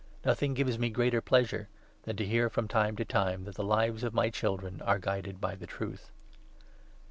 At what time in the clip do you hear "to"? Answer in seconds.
2.15-2.25, 2.95-3.05